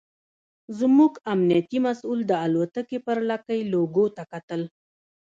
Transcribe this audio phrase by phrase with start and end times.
[0.79, 4.61] زموږ امنیتي مسوول د الوتکې پر لکۍ لوګو ته کتل.